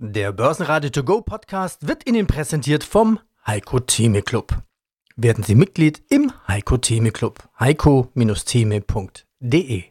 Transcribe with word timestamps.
Der 0.00 0.30
Börsenradio 0.30 0.90
To 0.90 1.02
Go 1.02 1.22
Podcast 1.22 1.88
wird 1.88 2.08
Ihnen 2.08 2.28
präsentiert 2.28 2.84
vom 2.84 3.18
Heiko 3.44 3.80
Theme 3.80 4.22
Club. 4.22 4.62
Werden 5.16 5.42
Sie 5.42 5.56
Mitglied 5.56 6.00
im 6.08 6.30
Heiko 6.46 6.76
Theme 6.76 7.10
Club. 7.10 7.42
heiko-theme.de 7.58 9.82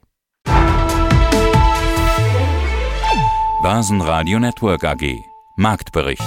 Börsenradio 3.61 4.39
Network 4.39 4.85
AG 4.85 5.13
Marktbericht 5.57 6.23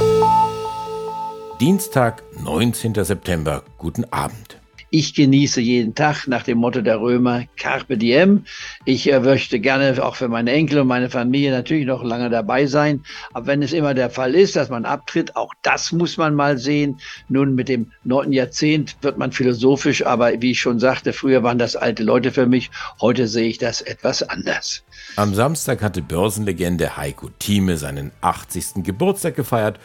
Dienstag, 1.58 2.22
19. 2.38 3.02
September. 3.02 3.62
Guten 3.78 4.04
Abend. 4.12 4.59
Ich 4.92 5.14
genieße 5.14 5.60
jeden 5.60 5.94
Tag 5.94 6.26
nach 6.26 6.42
dem 6.42 6.58
Motto 6.58 6.80
der 6.80 7.00
Römer 7.00 7.44
Carpe 7.56 7.96
Diem. 7.96 8.44
Ich 8.84 9.12
äh, 9.12 9.20
möchte 9.20 9.60
gerne 9.60 10.04
auch 10.04 10.16
für 10.16 10.26
meine 10.26 10.50
Enkel 10.50 10.80
und 10.80 10.88
meine 10.88 11.08
Familie 11.08 11.52
natürlich 11.52 11.86
noch 11.86 12.02
lange 12.02 12.28
dabei 12.28 12.66
sein. 12.66 13.04
Aber 13.32 13.46
wenn 13.46 13.62
es 13.62 13.72
immer 13.72 13.94
der 13.94 14.10
Fall 14.10 14.34
ist, 14.34 14.56
dass 14.56 14.68
man 14.68 14.84
abtritt, 14.84 15.36
auch 15.36 15.54
das 15.62 15.92
muss 15.92 16.16
man 16.16 16.34
mal 16.34 16.58
sehen. 16.58 16.98
Nun 17.28 17.54
mit 17.54 17.68
dem 17.68 17.92
neunten 18.02 18.32
Jahrzehnt 18.32 18.96
wird 19.00 19.16
man 19.16 19.30
philosophisch, 19.30 20.04
aber 20.04 20.32
wie 20.42 20.50
ich 20.50 20.60
schon 20.60 20.80
sagte, 20.80 21.12
früher 21.12 21.44
waren 21.44 21.58
das 21.58 21.76
alte 21.76 22.02
Leute 22.02 22.32
für 22.32 22.46
mich. 22.46 22.68
Heute 23.00 23.28
sehe 23.28 23.48
ich 23.48 23.58
das 23.58 23.82
etwas 23.82 24.24
anders. 24.24 24.82
Am 25.14 25.34
Samstag 25.34 25.82
hatte 25.82 26.02
Börsenlegende 26.02 26.96
Heiko 26.96 27.30
Thieme 27.38 27.76
seinen 27.76 28.10
80. 28.22 28.82
Geburtstag 28.82 29.36
gefeiert 29.36 29.78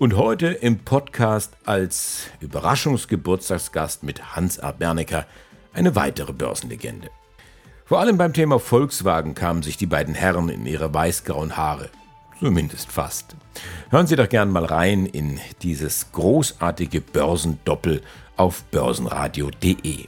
und 0.00 0.16
heute 0.16 0.46
im 0.46 0.78
Podcast 0.78 1.52
als 1.66 2.28
Überraschungsgeburtstagsgast 2.40 4.02
mit 4.02 4.34
Hans 4.34 4.58
A. 4.58 4.72
Bernecker 4.72 5.26
eine 5.74 5.94
weitere 5.94 6.32
Börsenlegende. 6.32 7.10
Vor 7.84 8.00
allem 8.00 8.16
beim 8.16 8.32
Thema 8.32 8.58
Volkswagen 8.58 9.34
kamen 9.34 9.62
sich 9.62 9.76
die 9.76 9.84
beiden 9.84 10.14
Herren 10.14 10.48
in 10.48 10.64
ihre 10.64 10.94
weißgrauen 10.94 11.58
Haare. 11.58 11.90
Zumindest 12.38 12.90
fast. 12.90 13.36
Hören 13.90 14.06
Sie 14.06 14.16
doch 14.16 14.30
gern 14.30 14.50
mal 14.50 14.64
rein 14.64 15.04
in 15.04 15.38
dieses 15.60 16.10
großartige 16.12 17.02
Börsendoppel 17.02 18.00
auf 18.38 18.62
börsenradio.de. 18.70 20.06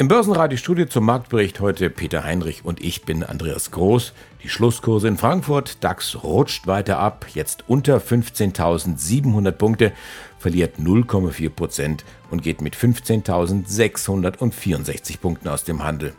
Im 0.00 0.06
Börsenradiostudio 0.06 0.86
zum 0.86 1.06
Marktbericht 1.06 1.58
heute 1.58 1.90
Peter 1.90 2.22
Heinrich 2.22 2.64
und 2.64 2.80
ich 2.80 3.02
bin 3.02 3.24
Andreas 3.24 3.72
Groß. 3.72 4.12
Die 4.44 4.48
Schlusskurse 4.48 5.08
in 5.08 5.16
Frankfurt, 5.16 5.82
DAX 5.82 6.22
rutscht 6.22 6.68
weiter 6.68 7.00
ab, 7.00 7.26
jetzt 7.34 7.64
unter 7.66 7.98
15.700 7.98 9.50
Punkte, 9.50 9.92
verliert 10.38 10.78
0,4 10.78 11.50
Prozent 11.50 12.04
und 12.30 12.44
geht 12.44 12.62
mit 12.62 12.76
15.664 12.76 15.18
Punkten 15.18 15.48
aus 15.48 15.64
dem 15.64 15.82
Handel. 15.82 16.14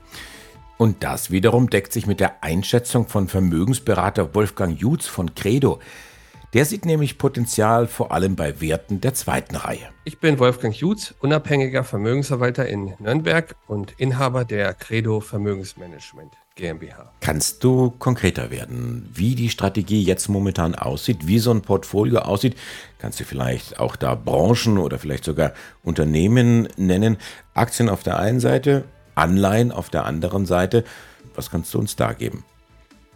Und 0.76 1.06
das 1.06 1.32
wiederum 1.32 1.70
deckt 1.70 1.94
sich 1.94 2.06
mit 2.06 2.20
der 2.20 2.44
Einschätzung 2.44 3.08
von 3.08 3.30
Vermögensberater 3.30 4.36
Wolfgang 4.36 4.78
Jutz 4.78 5.08
von 5.08 5.36
Credo. 5.36 5.80
Der 6.56 6.66
sieht 6.66 6.84
nämlich 6.84 7.20
Potenzial 7.20 7.86
vor 7.86 8.12
allem 8.12 8.36
bei 8.36 8.60
Werten 8.60 9.02
der 9.02 9.14
zweiten 9.14 9.56
Reihe. 9.56 9.90
Ich 10.04 10.20
bin 10.20 10.40
Wolfgang 10.40 10.76
Jutz, 10.76 11.14
unabhängiger 11.20 11.84
Vermögensverwalter 11.84 12.68
in 12.68 12.96
Nürnberg 12.98 13.56
und 13.68 13.94
Inhaber 14.00 14.46
der 14.46 14.74
Credo 14.74 15.20
Vermögensmanagement 15.20 16.34
GmbH. 16.56 17.14
Kannst 17.20 17.64
du 17.64 17.92
konkreter 17.92 18.50
werden, 18.50 19.08
wie 19.14 19.36
die 19.36 19.50
Strategie 19.50 20.04
jetzt 20.04 20.28
momentan 20.28 20.74
aussieht, 20.74 21.28
wie 21.28 21.38
so 21.38 21.52
ein 21.52 21.62
Portfolio 21.62 22.22
aussieht? 22.22 22.56
Kannst 22.98 23.20
du 23.20 23.26
vielleicht 23.26 23.80
auch 23.80 23.96
da 23.96 24.16
Branchen 24.16 24.80
oder 24.80 24.98
vielleicht 24.98 25.26
sogar 25.26 25.54
Unternehmen 25.84 26.68
nennen? 26.78 27.18
Aktien 27.54 27.90
auf 27.90 28.02
der 28.02 28.18
einen 28.18 28.40
Seite, 28.40 28.86
Anleihen 29.14 29.72
auf 29.72 29.92
der 29.92 30.06
anderen 30.06 30.48
Seite. 30.48 30.84
Was 31.36 31.52
kannst 31.52 31.72
du 31.76 31.80
uns 31.80 31.96
da 31.96 32.14
geben? 32.14 32.44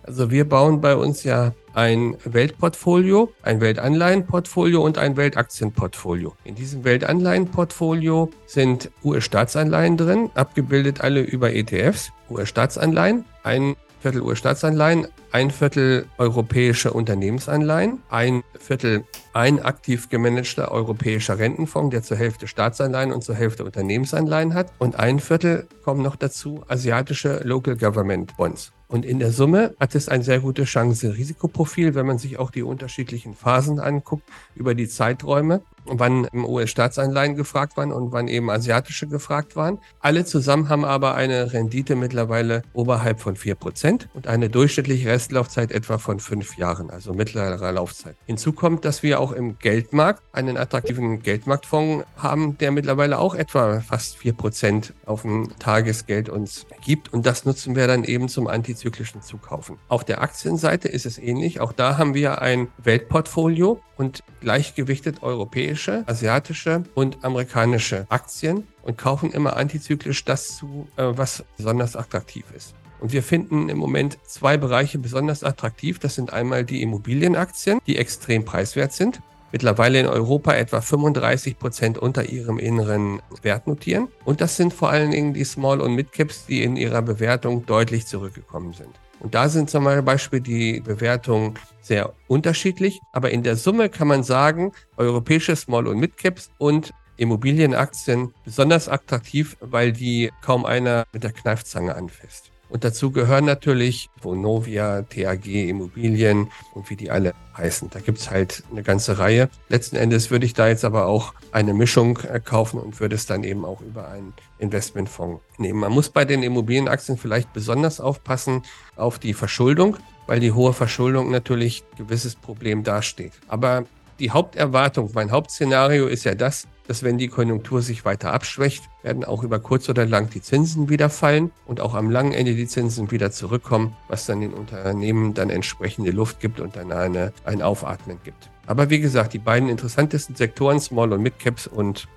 Also 0.04 0.30
wir 0.30 0.48
bauen 0.48 0.82
bei 0.82 0.96
uns 0.96 1.24
ja 1.24 1.54
ein 1.74 2.18
Weltportfolio, 2.24 3.32
ein 3.42 3.62
Weltanleihenportfolio 3.62 4.82
und 4.82 4.98
ein 4.98 5.18
Weltaktienportfolio. 5.18 6.36
In 6.44 6.56
diesem 6.56 6.84
Weltanleihenportfolio 6.84 8.30
sind 8.46 8.92
US-Staatsanleihen 9.04 9.98
drin, 9.98 10.30
abgebildet 10.36 11.02
alle 11.02 11.22
über 11.22 11.54
ETFs, 11.54 12.12
US-Staatsanleihen, 12.30 13.26
ein 13.44 13.76
Viertel 14.04 14.22
US-Staatsanleihen, 14.22 15.08
ein 15.32 15.50
Viertel 15.50 16.08
europäische 16.18 16.92
Unternehmensanleihen, 16.92 18.04
ein 18.10 18.44
Viertel 18.60 19.06
ein 19.32 19.62
aktiv 19.62 20.10
gemanagter 20.10 20.72
europäischer 20.72 21.40
Rentenfonds, 21.40 21.92
der 21.92 22.04
zur 22.04 22.18
Hälfte 22.18 22.48
Staatsanleihen 22.48 23.14
und 23.14 23.24
zur 23.24 23.36
Hälfte 23.36 23.64
Unternehmensanleihen 23.64 24.54
hat 24.54 24.74
und 24.78 25.00
ein 25.00 25.22
Viertel 25.22 25.68
kommen 25.86 26.04
noch 26.04 26.18
dazu 26.18 26.66
asiatische 26.68 27.40
Local 27.46 27.78
Government 27.78 28.36
Bonds. 28.36 28.74
Und 28.94 29.06
in 29.06 29.18
der 29.18 29.32
Summe 29.32 29.74
hat 29.80 29.96
es 29.96 30.08
ein 30.08 30.22
sehr 30.22 30.40
gutes 30.40 30.70
Chance-Risikoprofil, 30.70 31.96
wenn 31.96 32.06
man 32.06 32.20
sich 32.20 32.38
auch 32.38 32.52
die 32.52 32.62
unterschiedlichen 32.62 33.34
Phasen 33.34 33.80
anguckt 33.80 34.22
über 34.54 34.76
die 34.76 34.88
Zeiträume, 34.88 35.62
wann 35.86 36.28
US-Staatsanleihen 36.32 37.36
gefragt 37.36 37.76
waren 37.76 37.92
und 37.92 38.12
wann 38.12 38.28
eben 38.28 38.52
asiatische 38.52 39.08
gefragt 39.08 39.56
waren. 39.56 39.80
Alle 40.00 40.26
zusammen 40.26 40.70
haben 40.70 40.86
aber 40.86 41.16
eine 41.16 41.54
Rendite 41.54 41.96
mittlerweile 41.96 42.62
oberhalb 42.74 43.20
von 43.20 43.36
4% 43.36 44.10
und 44.14 44.28
eine 44.28 44.52
durchschnittliche 44.52 45.10
Restlaufzeit 45.10 45.72
etwa 45.72 45.98
von 45.98 46.20
fünf 46.20 46.56
Jahren, 46.58 46.92
also 46.92 47.16
mittlerer 47.16 47.72
Laufzeit. 47.72 48.16
Hinzu 48.28 48.54
kommt, 48.54 48.86
dass 48.86 49.02
wir 49.02 49.20
auch 49.20 49.32
im 49.32 49.58
Geldmarkt 49.58 50.22
einen 50.34 50.56
attraktiven 50.56 51.24
Geldmarktfonds 51.24 52.06
haben, 52.16 52.60
der 52.60 52.70
mittlerweile 52.72 53.18
auch 53.18 53.34
etwa 53.34 53.82
fast 53.82 54.18
4% 54.18 54.92
auf 55.08 55.24
dem 55.24 55.50
Tagesgeld 55.58 56.30
uns 56.30 56.68
gibt. 56.86 57.12
Und 57.12 57.26
das 57.26 57.44
nutzen 57.44 57.76
wir 57.76 57.88
dann 57.88 58.04
eben 58.04 58.30
zum 58.30 58.46
Antizyklismus 58.46 58.83
antizyklischen 58.84 59.22
Zukaufen. 59.22 59.78
Auf 59.88 60.04
der 60.04 60.22
Aktienseite 60.22 60.90
ist 60.90 61.06
es 61.06 61.18
ähnlich. 61.18 61.62
Auch 61.62 61.72
da 61.72 61.98
haben 61.98 62.14
wir 62.14 62.42
ein 62.42 62.68
Weltportfolio 62.78 63.82
und 63.96 64.24
gleichgewichtet 64.42 65.24
europäische, 65.24 66.04
asiatische 66.06 66.84
und 66.94 67.24
amerikanische 67.24 68.06
Aktien 68.10 68.68
und 68.82 68.98
kaufen 68.98 69.32
immer 69.32 69.56
antizyklisch 69.56 70.26
das 70.26 70.58
zu, 70.58 70.88
äh, 70.98 71.04
was 71.06 71.46
besonders 71.56 71.96
attraktiv 71.96 72.46
ist. 72.56 72.76
Und 73.00 73.14
wir 73.14 73.24
finden 73.24 73.70
im 73.70 73.78
Moment 73.78 74.18
zwei 74.26 74.58
Bereiche 74.58 75.00
besonders 75.00 75.44
attraktiv. 75.44 76.00
Das 76.00 76.16
sind 76.16 76.34
einmal 76.34 76.64
die 76.66 76.82
Immobilienaktien, 76.82 77.80
die 77.88 77.98
extrem 77.98 78.46
preiswert 78.46 78.94
sind 78.94 79.22
mittlerweile 79.54 80.00
in 80.00 80.08
Europa 80.08 80.54
etwa 80.54 80.82
35 80.82 81.58
Prozent 81.58 81.98
unter 81.98 82.28
ihrem 82.28 82.60
inneren 82.60 83.22
Wert 83.44 83.68
notieren. 83.68 84.10
Und 84.26 84.42
das 84.42 84.58
sind 84.58 84.74
vor 84.74 84.90
allen 84.90 85.12
Dingen 85.12 85.34
die 85.34 85.46
Small- 85.46 85.80
und 85.80 85.94
Mid-Caps, 85.94 86.48
die 86.48 86.64
in 86.64 86.76
ihrer 86.76 87.04
Bewertung 87.04 87.66
deutlich 87.66 88.08
zurückgekommen 88.08 88.74
sind. 88.74 89.00
Und 89.20 89.36
da 89.36 89.48
sind 89.48 89.70
zum 89.70 89.86
Beispiel 89.86 90.42
die 90.42 90.82
Bewertungen 90.82 91.54
sehr 91.82 92.14
unterschiedlich. 92.28 93.00
Aber 93.14 93.32
in 93.32 93.44
der 93.44 93.56
Summe 93.56 93.90
kann 93.90 94.08
man 94.08 94.24
sagen, 94.24 94.74
europäische 94.98 95.56
Small- 95.56 95.88
und 95.88 96.00
Mid-Caps 96.00 96.50
und 96.58 96.92
Immobilienaktien 97.16 98.34
besonders 98.44 98.90
attraktiv, 98.90 99.56
weil 99.62 99.94
die 99.94 100.32
kaum 100.42 100.66
einer 100.66 101.06
mit 101.14 101.24
der 101.24 101.32
Kneifzange 101.32 101.96
anfasst. 101.96 102.53
Und 102.74 102.84
dazu 102.84 103.12
gehören 103.12 103.46
natürlich 103.46 104.10
Vonovia, 104.20 105.04
TAG, 105.04 105.46
Immobilien 105.46 106.50
und 106.74 106.90
wie 106.90 106.96
die 106.96 107.12
alle 107.12 107.36
heißen. 107.56 107.92
Da 107.92 108.00
gibt's 108.00 108.32
halt 108.32 108.64
eine 108.72 108.82
ganze 108.82 109.20
Reihe. 109.20 109.48
Letzten 109.70 109.96
Endes 109.96 110.32
würde 110.32 110.48
ich 110.48 110.56
da 110.56 110.68
jetzt 110.68 110.84
aber 110.84 111.06
auch 111.06 111.36
eine 111.52 111.76
Mischung 111.76 112.18
äh, 112.24 112.40
kaufen 112.40 112.80
und 112.80 113.00
würde 113.00 113.14
es 113.14 113.28
dann 113.28 113.44
eben 113.44 113.64
auch 113.64 113.80
über 113.82 114.08
einen 114.08 114.34
Investmentfonds 114.58 115.44
nehmen. 115.60 115.82
Man 115.82 115.92
muss 115.92 116.10
bei 116.10 116.26
den 116.26 116.42
Immobilienaktien 116.42 117.16
vielleicht 117.20 117.54
besonders 117.54 118.02
aufpassen 118.02 118.64
auf 118.96 119.20
die 119.20 119.36
Verschuldung, 119.36 119.98
weil 120.26 120.40
die 120.40 120.52
hohe 120.52 120.74
Verschuldung 120.74 121.30
natürlich 121.30 121.84
ein 121.92 122.06
gewisses 122.06 122.34
Problem 122.34 122.84
dasteht. 122.84 123.34
Aber 123.48 123.86
die 124.18 124.32
Haupterwartung, 124.32 125.12
mein 125.14 125.30
Hauptszenario 125.30 126.08
ist 126.08 126.24
ja 126.24 126.34
das, 126.34 126.68
dass 126.88 127.04
wenn 127.04 127.18
die 127.18 127.28
Konjunktur 127.28 127.82
sich 127.82 128.06
weiter 128.06 128.34
abschwächt, 128.34 128.84
werden 129.02 129.24
auch 129.24 129.44
über 129.44 129.60
kurz 129.60 129.90
oder 129.90 130.06
lang 130.06 130.30
die 130.30 130.42
Zinsen 130.42 130.90
wieder 130.90 131.10
fallen 131.10 131.52
und 131.66 131.80
auch 131.80 131.94
am 131.94 132.10
langen 132.10 132.34
Ende 132.34 132.56
die 132.56 132.68
Zinsen 132.68 133.12
wieder 133.12 133.32
zurückkommen, 133.32 133.96
was 134.08 134.26
dann 134.26 134.42
den 134.42 134.54
Unternehmen 134.54 135.34
dann 135.34 135.50
entsprechende 135.50 136.12
Luft 136.12 136.40
gibt 136.40 136.60
und 136.60 136.76
dann 136.76 136.92
eine, 136.92 137.34
ein 137.46 137.62
Aufatmen 137.62 138.20
gibt. 138.24 138.50
Aber 138.66 138.90
wie 138.90 139.00
gesagt, 139.00 139.34
die 139.34 139.40
beiden 139.40 139.70
interessantesten 139.70 140.36
Sektoren, 140.36 140.80
Small- 140.80 141.14
und 141.14 141.22
Mid-Caps 141.22 141.68
und 141.68 142.08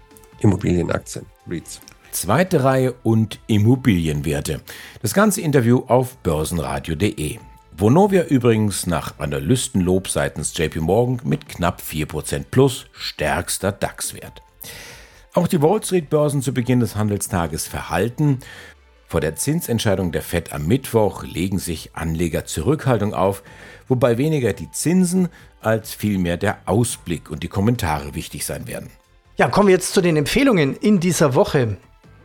Immobilienaktien, 0.41 1.27
REITs. 1.49 1.81
Zweite 2.13 2.65
Reihe 2.65 2.95
und 3.03 3.41
Immobilienwerte. 3.47 4.61
Das 5.03 5.13
ganze 5.13 5.41
Interview 5.41 5.85
auf 5.87 6.17
börsenradio.de. 6.19 7.39
Vonovia 7.77 8.25
übrigens 8.25 8.87
nach 8.87 9.19
Analystenlob 9.19 10.09
seitens 10.09 10.57
JP 10.57 10.81
Morgan 10.81 11.21
mit 11.25 11.47
knapp 11.47 11.83
4% 11.83 12.47
plus 12.51 12.87
stärkster 12.93 13.71
DAX-Wert. 13.71 14.46
Auch 15.35 15.49
die 15.49 15.61
Wall 15.61 15.83
Street-Börsen 15.83 16.43
zu 16.43 16.55
Beginn 16.55 16.81
des 16.81 16.97
Handelstages 16.97 17.67
verhalten. 17.67 18.39
Vor 19.09 19.21
der 19.21 19.37
Zinsentscheidung 19.37 20.11
der 20.11 20.23
Fed 20.23 20.53
am 20.53 20.67
Mittwoch 20.67 21.23
legen 21.23 21.59
sich 21.59 21.91
Anleger 21.95 22.45
Zurückhaltung 22.45 23.15
auf, 23.15 23.43
wobei 23.87 24.19
weniger 24.19 24.53
die 24.53 24.71
Zinsen 24.71 25.29
als 25.61 25.95
vielmehr 25.95 26.37
der 26.37 26.59
Ausblick 26.67 27.31
und 27.31 27.43
die 27.43 27.49
Kommentare 27.49 28.15
wichtig 28.15 28.45
sein 28.45 28.67
werden. 28.67 28.91
Ja, 29.37 29.49
kommen 29.49 29.69
wir 29.69 29.75
jetzt 29.75 29.93
zu 29.93 30.01
den 30.01 30.17
Empfehlungen 30.17 30.75
in 30.77 30.99
dieser 30.99 31.35
Woche. 31.35 31.77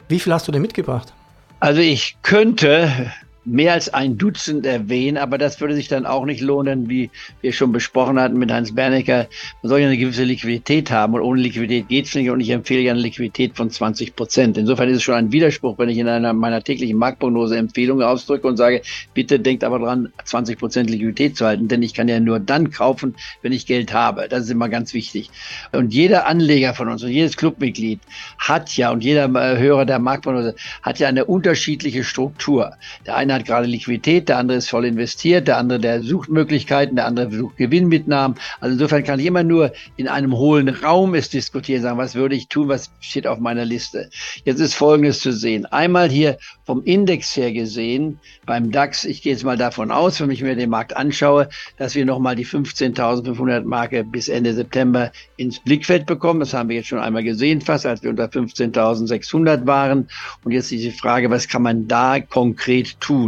Wie 0.08 0.20
viel 0.20 0.34
hast 0.34 0.48
du 0.48 0.52
denn 0.52 0.62
mitgebracht? 0.62 1.14
Also 1.60 1.82
ich 1.82 2.18
könnte 2.24 3.12
mehr 3.44 3.74
als 3.74 3.92
ein 3.92 4.18
Dutzend 4.18 4.66
erwähnen, 4.66 5.18
aber 5.18 5.38
das 5.38 5.60
würde 5.60 5.74
sich 5.74 5.88
dann 5.88 6.06
auch 6.06 6.26
nicht 6.26 6.42
lohnen, 6.42 6.90
wie 6.90 7.10
wir 7.42 7.54
schon 7.54 7.72
besprochen 7.72 8.20
hatten 8.20 8.38
mit 8.38 8.52
Hans 8.52 8.76
Bernecker. 8.76 9.28
Man 9.62 9.70
soll 9.70 9.80
ja 9.80 9.88
eine 9.88 9.98
gewisse 9.98 10.24
Liquidität 10.24 10.92
haben 10.92 11.16
und 11.16 11.22
ohne 11.22 11.42
Liquidität 11.42 11.88
geht 11.88 12.06
es 12.06 12.16
nicht 12.16 12.30
und 12.30 12.40
ich 12.40 12.52
empfehle 12.52 12.82
ja 12.82 12.92
eine 12.92 13.02
Liquidität 13.02 13.56
von 13.56 13.70
20 13.70 14.16
Prozent. 14.16 14.58
Insofern 14.58 14.90
ist 14.90 14.98
es 14.98 15.04
schon 15.04 15.16
ein 15.16 15.32
Widerspruch, 15.32 15.78
wenn 15.80 15.90
ich 15.90 15.98
in 15.98 16.08
einer 16.08 16.34
meiner 16.34 16.64
täglichen 16.64 16.98
Marktprognose 16.98 17.58
Empfehlungen 17.58 18.06
ausdrücke 18.06 18.48
und 18.48 18.58
sage, 18.58 18.82
bitte 19.14 19.40
denkt 19.40 19.64
aber 19.64 19.80
dran, 19.80 20.14
20 20.24 20.60
Prozent 20.60 20.90
Liquidität 20.90 21.36
zu 21.36 21.46
halten, 21.46 21.68
denn 21.68 21.82
ich 21.82 21.96
kann 21.96 22.08
ja 22.08 22.20
nur 22.20 22.40
dann 22.40 22.70
kaufen, 22.70 23.16
wenn 23.42 23.54
ich 23.54 23.66
Geld 23.66 23.92
habe. 23.92 24.28
Das 24.30 24.44
ist 24.44 24.52
immer 24.52 24.70
ganz 24.70 24.94
wichtig. 24.94 25.32
Und 25.72 25.94
jeder 25.94 26.28
Anleger 26.28 26.76
von 26.76 26.90
uns 26.90 27.04
und 27.04 27.10
jedes 27.10 27.38
Clubmitglied 27.38 28.00
hat 28.38 28.78
ja 28.78 28.92
und 28.92 29.04
jeder 29.04 29.26
äh, 29.26 29.58
Hörer 29.58 29.86
der 29.86 29.98
Marktprognose 30.00 30.56
hat 30.84 31.00
ja 31.00 31.08
eine 31.08 31.26
unterschiedliche 31.26 32.04
Struktur. 32.04 32.74
Der 33.06 33.16
eine 33.16 33.31
hat 33.34 33.46
gerade 33.46 33.68
Liquidität, 33.68 34.30
der 34.30 34.38
andere 34.38 34.58
ist 34.58 34.70
voll 34.70 34.86
investiert, 34.86 35.48
der 35.48 35.58
andere, 35.58 35.80
der 35.80 36.04
sucht 36.04 36.30
Möglichkeiten, 36.30 36.96
der 36.96 37.06
andere 37.06 37.32
sucht 37.32 37.58
Gewinnmitnahmen. 37.58 38.38
Also 38.60 38.74
insofern 38.74 39.04
kann 39.04 39.20
ich 39.20 39.26
immer 39.26 39.44
nur 39.44 39.72
in 39.98 40.08
einem 40.08 40.36
hohlen 40.38 40.70
Raum 40.70 41.16
es 41.16 41.30
diskutieren, 41.30 41.82
sagen, 41.82 41.98
was 41.98 42.16
würde 42.16 42.36
ich 42.36 42.48
tun, 42.48 42.68
was 42.68 42.92
steht 43.00 43.28
auf 43.28 43.40
meiner 43.40 43.66
Liste. 43.66 44.10
Jetzt 44.44 44.60
ist 44.60 44.76
Folgendes 44.76 45.20
zu 45.20 45.32
sehen. 45.32 45.66
Einmal 45.66 46.10
hier 46.10 46.38
vom 46.66 46.84
Index 46.84 47.36
her 47.36 47.52
gesehen, 47.52 48.20
beim 48.46 48.72
DAX, 48.72 49.06
ich 49.06 49.22
gehe 49.22 49.34
jetzt 49.34 49.44
mal 49.44 49.58
davon 49.58 49.92
aus, 49.92 50.20
wenn 50.20 50.32
ich 50.32 50.42
mir 50.42 50.56
den 50.56 50.70
Markt 50.70 50.96
anschaue, 50.96 51.50
dass 51.78 51.96
wir 51.96 52.06
nochmal 52.06 52.36
die 52.36 52.46
15.500 52.46 53.64
Marke 53.64 54.04
bis 54.04 54.30
Ende 54.30 54.54
September 54.54 55.12
ins 55.38 55.60
Blickfeld 55.60 56.06
bekommen. 56.06 56.40
Das 56.40 56.54
haben 56.54 56.70
wir 56.70 56.78
jetzt 56.78 56.88
schon 56.88 57.00
einmal 57.00 57.24
gesehen, 57.24 57.62
fast 57.62 57.86
als 57.86 58.04
wir 58.04 58.10
unter 58.10 58.26
15.600 58.26 59.66
waren. 59.66 60.08
Und 60.44 60.52
jetzt 60.52 60.72
ist 60.72 60.84
die 60.84 60.92
Frage, 60.92 61.30
was 61.30 61.48
kann 61.48 61.62
man 61.62 61.88
da 61.88 62.20
konkret 62.20 63.00
tun? 63.00 63.21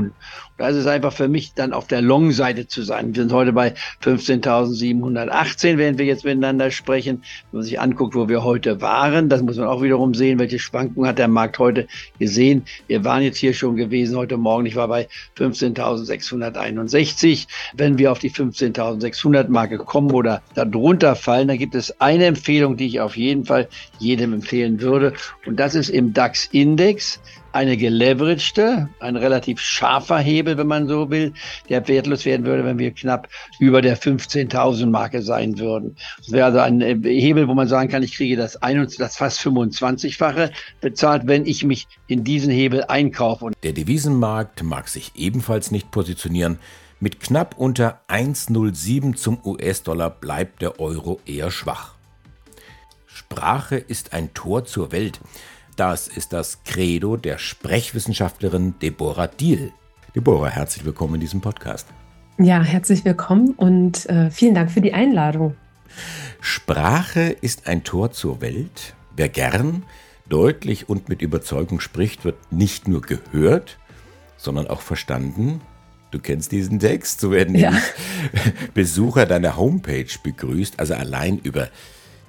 Da 0.57 0.69
ist 0.69 0.75
es 0.75 0.85
einfach 0.85 1.11
für 1.11 1.27
mich 1.27 1.55
dann 1.55 1.73
auf 1.73 1.87
der 1.87 2.01
Long-Seite 2.01 2.67
zu 2.67 2.83
sein. 2.83 3.15
Wir 3.15 3.23
sind 3.23 3.33
heute 3.33 3.53
bei 3.53 3.73
15.718, 4.03 5.77
während 5.77 5.97
wir 5.97 6.05
jetzt 6.05 6.25
miteinander 6.25 6.69
sprechen. 6.69 7.23
Wenn 7.51 7.59
man 7.59 7.63
sich 7.63 7.79
anguckt, 7.79 8.13
wo 8.13 8.29
wir 8.29 8.43
heute 8.43 8.79
waren, 8.79 9.29
das 9.29 9.41
muss 9.41 9.57
man 9.57 9.67
auch 9.67 9.81
wiederum 9.81 10.13
sehen, 10.13 10.37
welche 10.37 10.59
Schwankungen 10.59 11.09
hat 11.09 11.17
der 11.17 11.27
Markt 11.27 11.57
heute 11.57 11.87
gesehen. 12.19 12.65
Wir 12.87 13.03
waren 13.03 13.23
jetzt 13.23 13.37
hier 13.37 13.55
schon 13.55 13.75
gewesen 13.75 14.15
heute 14.15 14.37
Morgen. 14.37 14.67
Ich 14.67 14.75
war 14.75 14.87
bei 14.87 15.07
15.661. 15.37 17.47
Wenn 17.73 17.97
wir 17.97 18.11
auf 18.11 18.19
die 18.19 18.29
15.600 18.29 19.49
Marke 19.49 19.79
kommen 19.79 20.11
oder 20.11 20.43
darunter 20.53 21.15
fallen, 21.15 21.47
dann 21.47 21.57
gibt 21.57 21.73
es 21.73 21.99
eine 21.99 22.25
Empfehlung, 22.25 22.77
die 22.77 22.85
ich 22.85 22.99
auf 22.99 23.17
jeden 23.17 23.45
Fall 23.45 23.67
jedem 23.97 24.33
empfehlen 24.33 24.81
würde. 24.81 25.13
Und 25.47 25.59
das 25.59 25.73
ist 25.73 25.89
im 25.89 26.13
DAX-Index 26.13 27.19
eine 27.53 27.77
geleveragte, 27.77 28.89
ein 28.99 29.15
relativ 29.15 29.59
scharfer 29.59 30.17
Hebel, 30.17 30.57
wenn 30.57 30.67
man 30.67 30.87
so 30.87 31.09
will, 31.09 31.33
der 31.69 31.87
wertlos 31.87 32.25
werden 32.25 32.45
würde, 32.45 32.65
wenn 32.65 32.79
wir 32.79 32.91
knapp 32.91 33.29
über 33.59 33.81
der 33.81 33.97
15.000 33.97 34.87
Marke 34.87 35.21
sein 35.21 35.57
würden. 35.59 35.95
Das 36.17 36.31
wäre 36.31 36.45
also 36.45 36.59
ein 36.59 36.81
äh, 36.81 36.95
Hebel, 37.03 37.47
wo 37.47 37.53
man 37.53 37.67
sagen 37.67 37.89
kann, 37.89 38.03
ich 38.03 38.15
kriege 38.15 38.35
das, 38.35 38.61
ein, 38.61 38.87
das 38.97 39.17
fast 39.17 39.39
25-fache 39.41 40.51
bezahlt, 40.81 41.23
wenn 41.27 41.45
ich 41.45 41.63
mich 41.63 41.87
in 42.07 42.23
diesen 42.23 42.51
Hebel 42.51 42.83
einkaufe. 42.85 43.51
Der 43.61 43.73
Devisenmarkt 43.73 44.63
mag 44.63 44.87
sich 44.87 45.11
ebenfalls 45.15 45.71
nicht 45.71 45.91
positionieren. 45.91 46.57
Mit 46.99 47.19
knapp 47.19 47.55
unter 47.57 48.01
1,07 48.07 49.15
zum 49.15 49.37
US-Dollar 49.45 50.09
bleibt 50.09 50.61
der 50.61 50.79
Euro 50.79 51.19
eher 51.25 51.51
schwach. 51.51 51.93
Sprache 53.05 53.75
ist 53.75 54.13
ein 54.13 54.33
Tor 54.33 54.65
zur 54.65 54.91
Welt. 54.91 55.19
Das 55.75 56.07
ist 56.07 56.33
das 56.33 56.63
Credo 56.65 57.17
der 57.17 57.39
Sprechwissenschaftlerin 57.39 58.75
Deborah 58.79 59.25
Diel. 59.25 59.71
Deborah, 60.15 60.49
herzlich 60.49 60.85
willkommen 60.85 61.15
in 61.15 61.21
diesem 61.21 61.41
Podcast. 61.41 61.87
Ja, 62.37 62.61
herzlich 62.61 63.03
willkommen 63.05 63.53
und 63.57 64.07
äh, 64.07 64.29
vielen 64.29 64.53
Dank 64.53 64.69
für 64.69 64.81
die 64.81 64.93
Einladung. 64.93 65.55
Sprache 66.41 67.35
ist 67.41 67.65
ein 67.65 67.83
Tor 67.83 68.11
zur 68.11 68.39
Welt. 68.39 68.93
Wer 69.15 69.29
gern, 69.29 69.81
deutlich 70.29 70.89
und 70.89 71.09
mit 71.09 71.23
Überzeugung 71.23 71.79
spricht, 71.79 72.23
wird 72.23 72.51
nicht 72.51 72.87
nur 72.87 73.01
gehört, 73.01 73.79
sondern 74.37 74.67
auch 74.67 74.81
verstanden. 74.81 75.59
Du 76.11 76.19
kennst 76.19 76.51
diesen 76.51 76.77
Text, 76.77 77.19
so 77.19 77.31
werden 77.31 77.55
ja. 77.55 77.73
Besucher 78.75 79.25
deiner 79.25 79.57
Homepage 79.57 80.05
begrüßt, 80.21 80.79
also 80.79 80.93
allein 80.93 81.39
über 81.39 81.69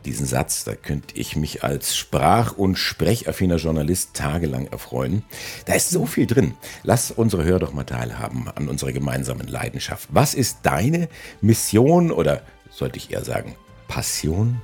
diesen 0.05 0.27
Satz, 0.27 0.65
da 0.65 0.75
könnte 0.75 1.17
ich 1.17 1.37
mich 1.37 1.65
als 1.65 1.97
sprach- 1.97 2.57
und 2.57 2.77
sprechaffiner 2.77 3.57
Journalist 3.57 4.15
tagelang 4.15 4.67
erfreuen. 4.67 5.25
Da 5.67 5.75
ist 5.75 5.91
so 5.91 6.07
viel 6.07 6.27
drin. 6.27 6.55
Lass 6.83 7.11
unsere 7.11 7.45
Hörer 7.45 7.61
doch 7.61 7.73
mal 7.73 7.85
teilhaben 7.85 8.49
an 8.55 8.69
unserer 8.69 8.93
gemeinsamen 8.93 9.47
Leidenschaft. 9.47 10.09
Was 10.13 10.35
ist 10.35 10.59
deine 10.63 11.09
Mission 11.41 12.11
oder 12.11 12.43
sollte 12.71 12.99
ich 12.99 13.11
eher 13.11 13.25
sagen 13.25 13.55
Passion? 13.89 14.61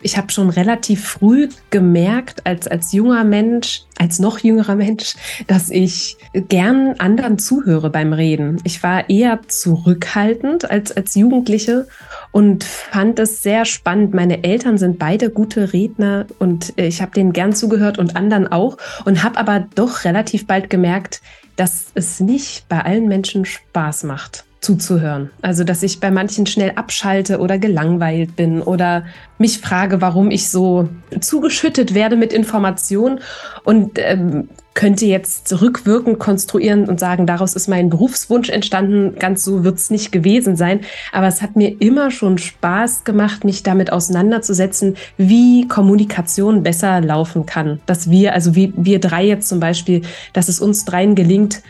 Ich 0.00 0.18
habe 0.18 0.30
schon 0.30 0.50
relativ 0.50 1.02
früh 1.02 1.48
gemerkt, 1.70 2.46
als, 2.46 2.68
als 2.68 2.92
junger 2.92 3.24
Mensch, 3.24 3.84
als 3.98 4.18
noch 4.18 4.38
jüngerer 4.38 4.74
Mensch, 4.76 5.14
dass 5.46 5.70
ich 5.70 6.18
gern 6.34 6.94
anderen 6.98 7.38
zuhöre 7.38 7.88
beim 7.88 8.12
Reden. 8.12 8.60
Ich 8.64 8.82
war 8.82 9.08
eher 9.08 9.40
zurückhaltend 9.48 10.70
als, 10.70 10.92
als 10.92 11.14
Jugendliche 11.14 11.88
und 12.32 12.64
fand 12.64 13.18
es 13.18 13.42
sehr 13.42 13.64
spannend. 13.64 14.12
Meine 14.12 14.44
Eltern 14.44 14.76
sind 14.76 14.98
beide 14.98 15.30
gute 15.30 15.72
Redner 15.72 16.26
und 16.38 16.74
ich 16.76 17.00
habe 17.00 17.12
denen 17.12 17.32
gern 17.32 17.54
zugehört 17.54 17.98
und 17.98 18.14
anderen 18.14 18.46
auch 18.46 18.76
und 19.06 19.22
habe 19.22 19.38
aber 19.38 19.66
doch 19.74 20.04
relativ 20.04 20.46
bald 20.46 20.68
gemerkt, 20.68 21.22
dass 21.56 21.86
es 21.94 22.20
nicht 22.20 22.68
bei 22.68 22.84
allen 22.84 23.08
Menschen 23.08 23.44
Spaß 23.44 24.04
macht 24.04 24.44
zuzuhören. 24.64 25.30
Also, 25.42 25.62
dass 25.62 25.82
ich 25.82 26.00
bei 26.00 26.10
manchen 26.10 26.46
schnell 26.46 26.72
abschalte 26.76 27.38
oder 27.38 27.58
gelangweilt 27.58 28.34
bin 28.34 28.62
oder 28.62 29.04
mich 29.38 29.58
frage, 29.58 30.00
warum 30.00 30.30
ich 30.30 30.48
so 30.48 30.88
zugeschüttet 31.20 31.94
werde 31.94 32.16
mit 32.16 32.32
Informationen 32.32 33.20
und 33.64 33.98
ähm, 33.98 34.48
könnte 34.72 35.06
jetzt 35.06 35.60
rückwirkend 35.60 36.18
konstruieren 36.18 36.88
und 36.88 36.98
sagen, 36.98 37.26
daraus 37.26 37.54
ist 37.54 37.68
mein 37.68 37.90
Berufswunsch 37.90 38.48
entstanden. 38.48 39.16
Ganz 39.18 39.44
so 39.44 39.64
wird 39.64 39.78
es 39.78 39.90
nicht 39.90 40.10
gewesen 40.10 40.56
sein. 40.56 40.80
Aber 41.12 41.28
es 41.28 41.42
hat 41.42 41.56
mir 41.56 41.80
immer 41.80 42.10
schon 42.10 42.38
Spaß 42.38 43.04
gemacht, 43.04 43.44
mich 43.44 43.62
damit 43.62 43.92
auseinanderzusetzen, 43.92 44.96
wie 45.16 45.68
Kommunikation 45.68 46.64
besser 46.64 47.00
laufen 47.00 47.46
kann. 47.46 47.80
Dass 47.86 48.10
wir, 48.10 48.32
also 48.32 48.56
wie 48.56 48.72
wir 48.76 48.98
drei 48.98 49.24
jetzt 49.24 49.48
zum 49.48 49.60
Beispiel, 49.60 50.02
dass 50.32 50.48
es 50.48 50.58
uns 50.58 50.84
dreien 50.84 51.14
gelingt, 51.14 51.62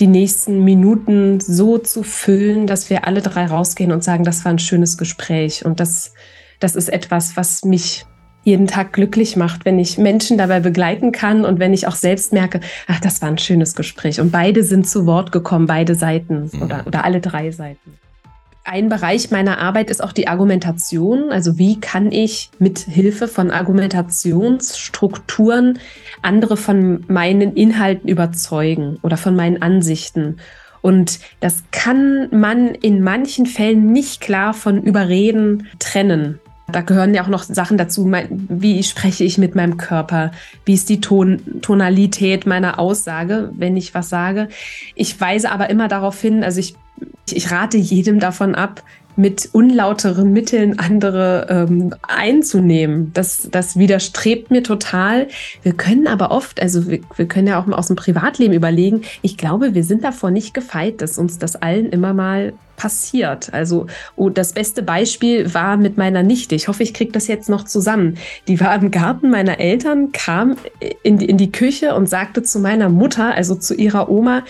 die 0.00 0.06
nächsten 0.06 0.64
Minuten 0.64 1.40
so 1.40 1.78
zu 1.78 2.02
füllen, 2.02 2.66
dass 2.66 2.88
wir 2.90 3.06
alle 3.06 3.20
drei 3.20 3.46
rausgehen 3.46 3.92
und 3.92 4.02
sagen, 4.02 4.24
das 4.24 4.44
war 4.44 4.52
ein 4.52 4.58
schönes 4.58 4.96
Gespräch. 4.96 5.64
Und 5.64 5.78
das, 5.78 6.14
das 6.58 6.74
ist 6.74 6.88
etwas, 6.88 7.36
was 7.36 7.64
mich 7.64 8.06
jeden 8.42 8.66
Tag 8.66 8.94
glücklich 8.94 9.36
macht, 9.36 9.66
wenn 9.66 9.78
ich 9.78 9.98
Menschen 9.98 10.38
dabei 10.38 10.60
begleiten 10.60 11.12
kann 11.12 11.44
und 11.44 11.58
wenn 11.58 11.74
ich 11.74 11.86
auch 11.86 11.94
selbst 11.94 12.32
merke, 12.32 12.60
ach, 12.86 12.98
das 13.00 13.20
war 13.20 13.28
ein 13.28 13.36
schönes 13.36 13.74
Gespräch. 13.74 14.20
Und 14.20 14.32
beide 14.32 14.64
sind 14.64 14.88
zu 14.88 15.04
Wort 15.04 15.30
gekommen, 15.30 15.66
beide 15.66 15.94
Seiten 15.94 16.50
mhm. 16.50 16.62
oder, 16.62 16.86
oder 16.86 17.04
alle 17.04 17.20
drei 17.20 17.50
Seiten 17.50 17.98
ein 18.64 18.88
Bereich 18.88 19.30
meiner 19.30 19.58
Arbeit 19.58 19.90
ist 19.90 20.02
auch 20.02 20.12
die 20.12 20.26
Argumentation. 20.28 21.30
Also 21.32 21.58
wie 21.58 21.78
kann 21.80 22.12
ich 22.12 22.50
mit 22.58 22.78
Hilfe 22.78 23.28
von 23.28 23.50
Argumentationsstrukturen 23.50 25.78
andere 26.22 26.56
von 26.56 27.04
meinen 27.08 27.54
Inhalten 27.54 28.08
überzeugen 28.08 28.98
oder 29.02 29.16
von 29.16 29.34
meinen 29.34 29.60
Ansichten? 29.62 30.36
Und 30.82 31.18
das 31.40 31.64
kann 31.72 32.28
man 32.30 32.74
in 32.74 33.02
manchen 33.02 33.46
Fällen 33.46 33.90
nicht 33.92 34.20
klar 34.20 34.54
von 34.54 34.82
Überreden 34.82 35.66
trennen. 35.78 36.38
Da 36.70 36.80
gehören 36.80 37.14
ja 37.14 37.22
auch 37.24 37.28
noch 37.28 37.42
Sachen 37.42 37.78
dazu, 37.78 38.10
wie 38.30 38.82
spreche 38.82 39.24
ich 39.24 39.38
mit 39.38 39.54
meinem 39.54 39.76
Körper, 39.76 40.32
wie 40.64 40.74
ist 40.74 40.88
die 40.88 41.00
Ton 41.00 41.60
Tonalität 41.62 42.46
meiner 42.46 42.78
Aussage, 42.78 43.50
wenn 43.54 43.76
ich 43.76 43.94
was 43.94 44.08
sage. 44.08 44.48
Ich 44.94 45.20
weise 45.20 45.50
aber 45.50 45.70
immer 45.70 45.88
darauf 45.88 46.20
hin, 46.20 46.44
also 46.44 46.60
ich 46.60 46.76
ich 47.30 47.50
rate 47.50 47.78
jedem 47.78 48.20
davon 48.20 48.54
ab, 48.54 48.82
mit 49.16 49.50
unlauteren 49.52 50.32
Mitteln 50.32 50.78
andere 50.78 51.46
ähm, 51.50 51.94
einzunehmen. 52.02 53.10
Das, 53.12 53.48
das 53.50 53.76
widerstrebt 53.76 54.50
mir 54.50 54.62
total. 54.62 55.28
Wir 55.62 55.74
können 55.74 56.06
aber 56.06 56.30
oft, 56.30 56.62
also 56.62 56.88
wir, 56.88 57.00
wir 57.16 57.26
können 57.26 57.48
ja 57.48 57.60
auch 57.60 57.68
aus 57.68 57.88
dem 57.88 57.96
Privatleben 57.96 58.54
überlegen, 58.54 59.02
ich 59.20 59.36
glaube, 59.36 59.74
wir 59.74 59.84
sind 59.84 60.04
davor 60.04 60.30
nicht 60.30 60.54
gefeit, 60.54 61.02
dass 61.02 61.18
uns 61.18 61.38
das 61.38 61.56
allen 61.56 61.90
immer 61.90 62.14
mal 62.14 62.54
passiert. 62.80 63.52
Also 63.52 63.88
oh, 64.16 64.30
das 64.30 64.54
beste 64.54 64.82
Beispiel 64.82 65.52
war 65.52 65.76
mit 65.76 65.98
meiner 65.98 66.22
Nichte. 66.22 66.54
Ich 66.54 66.66
hoffe, 66.66 66.82
ich 66.82 66.94
kriege 66.94 67.12
das 67.12 67.26
jetzt 67.26 67.50
noch 67.50 67.64
zusammen. 67.64 68.16
Die 68.48 68.58
war 68.58 68.74
im 68.74 68.90
Garten 68.90 69.28
meiner 69.28 69.60
Eltern, 69.60 70.12
kam 70.12 70.56
in 71.02 71.18
die, 71.18 71.26
in 71.26 71.36
die 71.36 71.52
Küche 71.52 71.94
und 71.94 72.08
sagte 72.08 72.42
zu 72.42 72.58
meiner 72.58 72.88
Mutter, 72.88 73.34
also 73.34 73.54
zu 73.54 73.74
ihrer 73.74 74.08
Oma, 74.08 74.44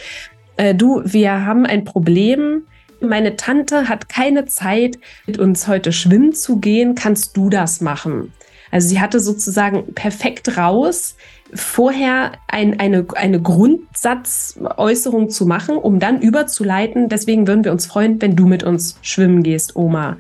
äh, 0.57 0.77
du, 0.77 1.03
wir 1.05 1.45
haben 1.45 1.67
ein 1.67 1.85
Problem. 1.85 2.63
Meine 3.01 3.35
Tante 3.35 3.89
hat 3.89 4.09
keine 4.09 4.45
Zeit, 4.45 5.01
mit 5.27 5.41
uns 5.41 5.67
heute 5.67 5.91
schwimmen 5.91 6.33
zu 6.33 6.61
gehen. 6.61 6.95
Kannst 6.95 7.37
du 7.37 7.51
das 7.51 7.81
machen? 7.81 8.33
Also 8.71 8.87
sie 8.87 9.01
hatte 9.01 9.19
sozusagen 9.19 9.93
perfekt 9.95 10.57
raus, 10.57 11.17
vorher 11.55 12.33
ein, 12.49 12.79
eine, 12.81 13.07
eine 13.15 13.41
Grundsatzáußerung 13.41 15.31
zu 15.31 15.47
machen, 15.47 15.77
um 15.77 15.99
dann 15.99 16.21
überzuleiten. 16.21 17.09
Deswegen 17.09 17.47
würden 17.47 17.65
wir 17.65 17.73
uns 17.73 17.87
freuen, 17.87 18.21
wenn 18.23 18.37
du 18.37 18.47
mit 18.47 18.63
uns 18.63 18.99
schwimmen 19.03 19.43
gehst, 19.43 19.77
Oma. 19.77 20.17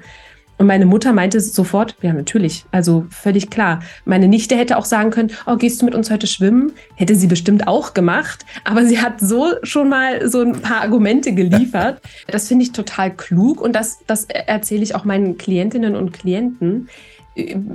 Und 0.61 0.67
meine 0.67 0.85
Mutter 0.85 1.15
meinte 1.15 1.41
sofort, 1.41 1.97
ja, 2.03 2.13
natürlich, 2.13 2.67
also 2.71 3.07
völlig 3.09 3.49
klar. 3.49 3.81
Meine 4.05 4.29
Nichte 4.29 4.57
hätte 4.57 4.77
auch 4.77 4.85
sagen 4.85 5.11
können, 5.11 5.31
oh, 5.47 5.57
gehst 5.57 5.81
du 5.81 5.87
mit 5.87 5.95
uns 5.95 6.11
heute 6.11 6.27
schwimmen? 6.27 6.73
Hätte 6.97 7.15
sie 7.15 7.29
bestimmt 7.29 7.67
auch 7.67 7.95
gemacht. 7.95 8.45
Aber 8.65 8.85
sie 8.85 9.01
hat 9.01 9.21
so 9.21 9.55
schon 9.63 9.89
mal 9.89 10.29
so 10.29 10.43
ein 10.43 10.61
paar 10.61 10.83
Argumente 10.83 11.33
geliefert. 11.33 12.03
Das 12.27 12.49
finde 12.49 12.65
ich 12.65 12.73
total 12.73 13.11
klug 13.17 13.59
und 13.59 13.73
das, 13.73 14.01
das 14.07 14.27
erzähle 14.27 14.83
ich 14.83 14.95
auch 14.95 15.07
meinen 15.07 15.39
Klientinnen 15.39 15.97
und 15.97 16.13
Klienten. 16.13 16.91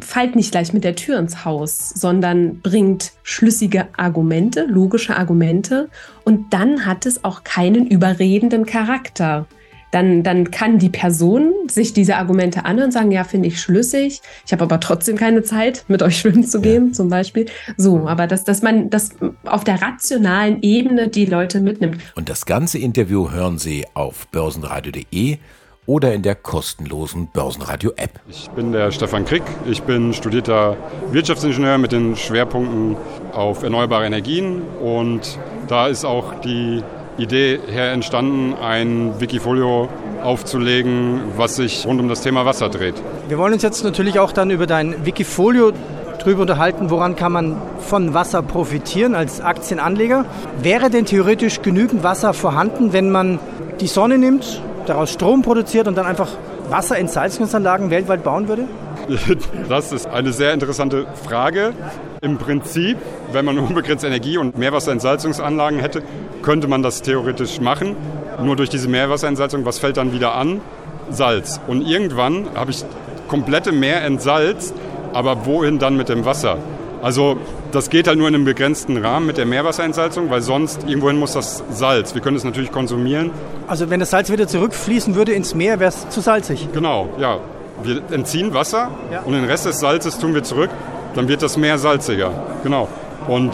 Fallt 0.02 0.36
nicht 0.36 0.52
gleich 0.52 0.74
mit 0.74 0.84
der 0.84 0.96
Tür 0.96 1.20
ins 1.20 1.46
Haus, 1.46 1.90
sondern 1.90 2.60
bringt 2.60 3.14
schlüssige 3.24 3.88
Argumente, 3.98 4.66
logische 4.68 5.16
Argumente 5.16 5.90
und 6.24 6.54
dann 6.54 6.86
hat 6.86 7.06
es 7.06 7.24
auch 7.24 7.44
keinen 7.44 7.88
überredenden 7.88 8.66
Charakter 8.66 9.48
dann, 9.96 10.24
dann 10.24 10.52
kann 10.52 10.78
die 10.78 10.90
Person 10.90 11.54
sich 11.70 11.94
diese 11.94 12.18
Argumente 12.18 12.66
anhören 12.66 12.88
und 12.88 12.92
sagen, 12.92 13.12
ja, 13.12 13.24
finde 13.24 13.48
ich 13.48 13.62
schlüssig. 13.62 14.22
Ich 14.46 14.52
habe 14.52 14.64
aber 14.64 14.82
trotzdem 14.82 15.16
keine 15.16 15.42
Zeit, 15.44 15.86
mit 15.88 16.04
euch 16.04 16.20
schwimmen 16.20 16.44
zu 16.44 16.60
gehen, 16.60 16.88
ja. 16.88 16.94
zum 16.94 17.10
Beispiel. 17.10 17.46
So, 17.78 18.06
aber 18.06 18.28
dass, 18.28 18.44
dass 18.44 18.62
man 18.62 18.90
das 18.90 19.12
auf 19.46 19.64
der 19.64 19.82
rationalen 19.82 20.62
Ebene 20.62 21.08
die 21.08 21.26
Leute 21.26 21.62
mitnimmt. 21.62 22.02
Und 22.16 22.28
das 22.28 22.46
ganze 22.46 22.78
Interview 22.78 23.32
hören 23.32 23.58
Sie 23.58 23.86
auf 23.94 24.28
börsenradio.de 24.28 25.38
oder 25.86 26.14
in 26.14 26.22
der 26.22 26.36
kostenlosen 26.36 27.28
Börsenradio-App. 27.28 28.20
Ich 28.30 28.50
bin 28.52 28.72
der 28.72 28.92
Stefan 28.92 29.26
Krick. 29.26 29.44
Ich 29.66 29.84
bin 29.84 30.14
studierter 30.14 30.78
Wirtschaftsingenieur 31.12 31.78
mit 31.78 31.92
den 31.92 32.16
Schwerpunkten 32.16 32.98
auf 33.34 33.64
erneuerbare 33.64 34.06
Energien. 34.06 34.62
Und 34.82 35.38
da 35.68 35.88
ist 35.88 36.06
auch 36.06 36.40
die 36.42 36.84
Idee 37.18 37.60
her 37.68 37.92
entstanden, 37.92 38.54
ein 38.56 39.20
Wikifolio 39.20 39.88
aufzulegen, 40.24 41.22
was 41.38 41.56
sich 41.56 41.86
rund 41.86 42.00
um 42.02 42.10
das 42.10 42.22
Thema 42.22 42.46
Wasser 42.46 42.70
dreht. 42.70 42.96
Wir 43.28 43.38
wollen 43.38 43.54
uns 43.54 43.64
jetzt 43.64 43.84
natürlich 43.84 44.20
auch 44.20 44.32
dann 44.32 44.50
über 44.50 44.68
dein 44.68 45.06
Wikifolio 45.06 45.72
drüber 46.20 46.42
unterhalten, 46.42 46.90
woran 46.90 47.16
kann 47.16 47.32
man 47.32 47.62
von 47.80 48.14
Wasser 48.14 48.42
profitieren 48.42 49.14
als 49.14 49.40
Aktienanleger. 49.40 50.26
Wäre 50.62 50.90
denn 50.90 51.06
theoretisch 51.06 51.62
genügend 51.62 52.04
Wasser 52.04 52.34
vorhanden, 52.34 52.92
wenn 52.92 53.12
man 53.12 53.40
die 53.80 53.88
Sonne 53.88 54.18
nimmt, 54.18 54.62
daraus 54.86 55.12
Strom 55.12 55.42
produziert 55.42 55.88
und 55.88 55.96
dann 55.96 56.06
einfach 56.06 56.30
Wasserentsalzungsanlagen 56.70 57.90
weltweit 57.90 58.24
bauen 58.24 58.48
würde? 58.48 58.64
Das 59.70 59.92
ist 59.92 60.08
eine 60.08 60.34
sehr 60.34 60.54
interessante 60.54 61.06
Frage. 61.28 61.74
Im 62.22 62.38
Prinzip, 62.38 62.98
wenn 63.32 63.46
man 63.46 63.60
unbegrenzt 63.60 64.04
Energie 64.04 64.38
und 64.38 64.58
Meerwasserentsalzungsanlagen 64.58 65.80
hätte, 65.80 66.02
könnte 66.42 66.68
man 66.68 66.82
das 66.82 67.02
theoretisch 67.02 67.60
machen. 67.60 67.96
Nur 68.42 68.56
durch 68.56 68.70
diese 68.70 68.88
Meerwasserentsalzung, 68.88 69.66
was 69.66 69.80
fällt 69.80 69.98
dann 69.98 70.12
wieder 70.12 70.36
an? 70.36 70.62
Salz. 71.10 71.62
Und 71.68 71.82
irgendwann 71.82 72.48
habe 72.56 72.72
ich 72.72 72.84
komplette 73.28 73.72
Meer 73.72 74.04
entsalzt, 74.04 74.74
aber 75.14 75.46
wohin 75.46 75.80
dann 75.80 75.98
mit 75.98 76.10
dem 76.10 76.26
Wasser? 76.26 76.58
Also 77.02 77.38
das 77.76 77.90
geht 77.90 78.08
halt 78.08 78.18
nur 78.18 78.28
in 78.28 78.36
einem 78.36 78.46
begrenzten 78.46 78.98
Rahmen 78.98 79.28
mit 79.28 79.38
der 79.38 79.46
Meerwasserentsalzung, 79.46 80.30
weil 80.30 80.42
sonst 80.42 80.84
irgendwohin 80.88 81.20
muss 81.20 81.34
das 81.34 81.64
Salz. 81.72 82.16
Wir 82.16 82.22
können 82.22 82.38
es 82.38 82.46
natürlich 82.46 82.72
konsumieren. 82.72 83.32
Also 83.68 83.90
wenn 83.90 84.00
das 84.00 84.12
Salz 84.12 84.32
wieder 84.32 84.48
zurückfließen 84.48 85.16
würde 85.16 85.34
ins 85.34 85.54
Meer, 85.54 85.80
wäre 85.80 85.90
es 85.90 86.08
zu 86.10 86.22
salzig. 86.22 86.70
Genau, 86.74 87.10
ja. 87.20 87.40
Wir 87.84 88.02
entziehen 88.12 88.54
Wasser 88.54 88.92
ja. 89.12 89.22
und 89.22 89.34
den 89.34 89.44
Rest 89.44 89.66
des 89.66 89.82
Salzes 89.82 90.18
tun 90.18 90.34
wir 90.34 90.44
zurück, 90.44 90.70
dann 91.14 91.28
wird 91.28 91.42
das 91.42 91.58
Meer 91.58 91.78
salziger. 91.78 92.32
Genau. 92.64 92.88
Und 93.28 93.52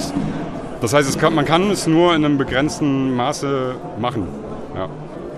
das 0.81 0.93
heißt, 0.93 1.19
kann, 1.19 1.33
man 1.33 1.45
kann 1.45 1.71
es 1.71 1.87
nur 1.87 2.13
in 2.13 2.23
einem 2.23 2.37
begrenzten 2.37 3.15
Maße 3.15 3.75
machen. 3.99 4.27
Ja. 4.75 4.87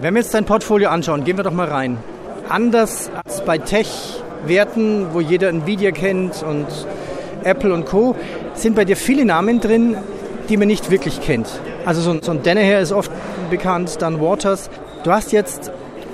Wenn 0.02 0.14
wir 0.14 0.22
jetzt 0.22 0.34
dein 0.34 0.44
Portfolio 0.44 0.90
anschauen, 0.90 1.24
gehen 1.24 1.38
wir 1.38 1.46
doch 1.46 1.54
mal 1.54 1.70
rein. 1.70 1.98
Anders 2.50 3.10
als 3.24 3.46
bei 3.46 3.58
Tech-Werten, 3.58 5.08
wo 5.14 5.22
jeder 5.22 5.48
Nvidia 5.48 5.92
kennt 5.92 6.44
und 6.44 6.68
Apple 7.44 7.74
und 7.74 7.86
Co., 7.86 8.16
sind 8.54 8.76
bei 8.76 8.86
dir 8.86 8.96
viele 8.96 9.26
Namen 9.26 9.60
drin, 9.60 9.96
die 10.50 10.58
man 10.58 10.68
nicht 10.68 10.92
wirklich 10.92 11.22
kennt. 11.22 11.48
Also 11.86 12.02
so, 12.02 12.18
so 12.22 12.32
ein 12.32 12.44
Danaher 12.44 12.80
ist 12.80 12.92
oft 12.92 13.12
bekannt, 13.50 13.98
dann 14.02 14.22
Waters. 14.22 14.70
Du 15.04 15.12
hast 15.12 15.32
jetzt 15.32 15.72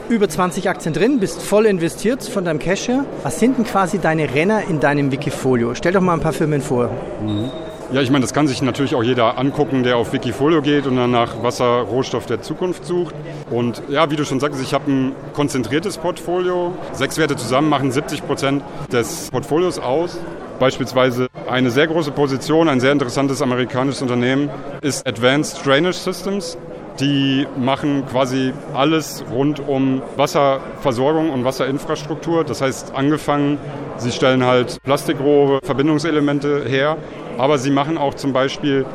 über 0.09 0.27
20 0.27 0.69
Aktien 0.69 0.93
drin, 0.93 1.19
bist 1.19 1.41
voll 1.41 1.65
investiert 1.65 2.23
von 2.23 2.43
deinem 2.43 2.59
Cash 2.59 2.87
her. 2.87 3.05
Was 3.23 3.39
sind 3.39 3.57
denn 3.57 3.65
quasi 3.65 3.99
deine 3.99 4.33
Renner 4.33 4.63
in 4.67 4.79
deinem 4.79 5.11
Wikifolio? 5.11 5.75
Stell 5.75 5.93
doch 5.93 6.01
mal 6.01 6.13
ein 6.13 6.19
paar 6.19 6.33
Firmen 6.33 6.61
vor. 6.61 6.89
Mhm. 7.21 7.51
Ja, 7.91 8.01
ich 8.01 8.11
meine, 8.11 8.21
das 8.21 8.33
kann 8.33 8.47
sich 8.47 8.61
natürlich 8.61 8.93
auch 8.93 9.01
jeder 9.01 9.39
angucken, 9.39 9.81
der 9.81 9.97
auf 9.97 10.13
Wikifolio 10.13 10.61
geht 10.61 10.85
und 10.85 10.95
dann 10.95 11.09
nach 11.09 11.41
Wasserrohstoff 11.41 12.27
der 12.27 12.39
Zukunft 12.39 12.85
sucht. 12.85 13.15
Und 13.49 13.81
ja, 13.89 14.11
wie 14.11 14.15
du 14.15 14.25
schon 14.25 14.39
sagst, 14.39 14.61
ich 14.61 14.75
habe 14.75 14.91
ein 14.91 15.15
konzentriertes 15.33 15.97
Portfolio. 15.97 16.73
Sechs 16.93 17.17
Werte 17.17 17.35
zusammen 17.35 17.67
machen 17.67 17.91
70 17.91 18.27
Prozent 18.27 18.63
des 18.91 19.31
Portfolios 19.31 19.79
aus. 19.79 20.19
Beispielsweise 20.59 21.27
eine 21.49 21.71
sehr 21.71 21.87
große 21.87 22.11
Position, 22.11 22.67
ein 22.67 22.81
sehr 22.81 22.91
interessantes 22.91 23.41
amerikanisches 23.41 24.01
Unternehmen 24.01 24.49
ist 24.81 25.07
Advanced 25.07 25.65
Drainage 25.65 25.97
Systems. 25.97 26.57
Die 26.99 27.47
machen 27.57 28.05
quasi 28.11 28.53
alles 28.73 29.23
rund 29.31 29.65
um 29.65 30.01
Wasserversorgung 30.17 31.29
und 31.29 31.45
Wasserinfrastruktur. 31.45 32.43
Das 32.43 32.61
heißt, 32.61 32.93
angefangen, 32.93 33.57
sie 33.95 34.11
stellen 34.11 34.45
halt 34.45 34.83
Plastikrohre, 34.83 35.61
Verbindungselemente 35.63 36.65
her, 36.67 36.97
aber 37.37 37.57
sie 37.57 37.71
machen 37.71 37.97
auch 37.97 38.15
zum 38.15 38.33
Beispiel, 38.33 38.85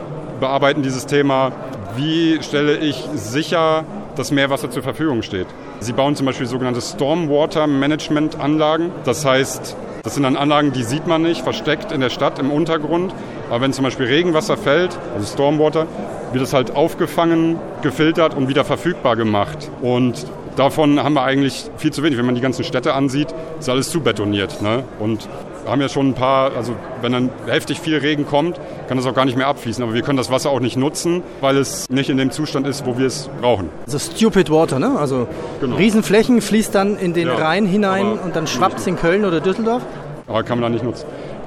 bearbeiten 0.40 0.82
dieses 0.82 1.06
Thema, 1.06 1.52
wie 1.96 2.42
stelle 2.42 2.76
ich 2.76 3.08
sicher, 3.14 3.84
dass 4.16 4.30
Meerwasser 4.32 4.70
zur 4.70 4.82
Verfügung 4.82 5.22
steht. 5.22 5.46
Sie 5.80 5.94
bauen 5.94 6.14
zum 6.14 6.26
Beispiel 6.26 6.46
sogenannte 6.46 6.82
Stormwater 6.82 7.66
Management 7.66 8.38
Anlagen. 8.38 8.92
Das 9.04 9.24
heißt, 9.24 9.76
das 10.04 10.14
sind 10.14 10.22
dann 10.22 10.36
Anlagen, 10.36 10.72
die 10.72 10.82
sieht 10.84 11.06
man 11.06 11.22
nicht, 11.22 11.40
versteckt 11.40 11.90
in 11.90 12.00
der 12.00 12.10
Stadt 12.10 12.38
im 12.38 12.50
Untergrund. 12.50 13.14
Aber 13.48 13.62
wenn 13.62 13.72
zum 13.72 13.84
Beispiel 13.84 14.06
Regenwasser 14.06 14.58
fällt, 14.58 14.98
also 15.14 15.26
Stormwater, 15.26 15.86
wird 16.32 16.44
es 16.44 16.52
halt 16.52 16.76
aufgefangen, 16.76 17.58
gefiltert 17.80 18.34
und 18.34 18.48
wieder 18.48 18.64
verfügbar 18.64 19.16
gemacht. 19.16 19.70
Und 19.80 20.26
davon 20.56 21.02
haben 21.02 21.14
wir 21.14 21.22
eigentlich 21.22 21.70
viel 21.78 21.90
zu 21.90 22.02
wenig. 22.02 22.18
Wenn 22.18 22.26
man 22.26 22.34
die 22.34 22.42
ganzen 22.42 22.64
Städte 22.64 22.92
ansieht, 22.92 23.28
ist 23.58 23.70
alles 23.70 23.90
zu 23.90 24.02
betoniert. 24.02 24.60
Ne? 24.60 24.84
Und 24.98 25.26
haben 25.66 25.80
ja 25.80 25.88
schon 25.88 26.08
ein 26.08 26.14
paar, 26.14 26.54
also 26.56 26.74
wenn 27.00 27.12
dann 27.12 27.30
heftig 27.46 27.80
viel 27.80 27.96
Regen 27.98 28.26
kommt, 28.26 28.60
kann 28.88 28.96
das 28.96 29.06
auch 29.06 29.14
gar 29.14 29.24
nicht 29.24 29.36
mehr 29.36 29.46
abfließen. 29.46 29.82
Aber 29.82 29.94
wir 29.94 30.02
können 30.02 30.16
das 30.16 30.30
Wasser 30.30 30.50
auch 30.50 30.60
nicht 30.60 30.76
nutzen, 30.76 31.22
weil 31.40 31.56
es 31.56 31.88
nicht 31.90 32.10
in 32.10 32.16
dem 32.16 32.30
Zustand 32.30 32.66
ist, 32.66 32.86
wo 32.86 32.98
wir 32.98 33.06
es 33.06 33.28
brauchen. 33.40 33.70
Also 33.86 33.98
stupid 33.98 34.50
water, 34.50 34.78
ne? 34.78 34.98
Also 34.98 35.26
genau. 35.60 35.76
Riesenflächen 35.76 36.40
fließt 36.40 36.74
dann 36.74 36.96
in 36.96 37.12
den 37.12 37.28
ja, 37.28 37.34
Rhein 37.34 37.66
hinein 37.66 38.18
und 38.18 38.36
dann 38.36 38.46
schwappt 38.46 38.78
es 38.78 38.86
in 38.86 38.96
Köln 38.96 39.24
oder 39.24 39.40
Düsseldorf. 39.40 39.82
Aber 40.26 40.42
kann 40.42 40.58
man 40.58 40.70
da 40.70 40.74
nicht 40.74 40.84
nutzen. 40.84 41.06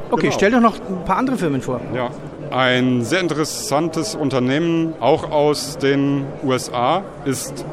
Okay, 0.09 0.27
genau. 0.27 0.33
stell 0.33 0.51
doch 0.51 0.61
noch 0.61 0.75
ein 0.75 1.03
paar 1.05 1.17
andere 1.17 1.37
Firmen 1.37 1.61
vor. 1.61 1.81
Ja, 1.93 2.09
ein 2.51 3.03
sehr 3.03 3.19
interessantes 3.19 4.15
Unternehmen, 4.15 4.93
auch 4.99 5.31
aus 5.31 5.77
den 5.77 6.25
USA, 6.43 7.03
ist 7.25 7.65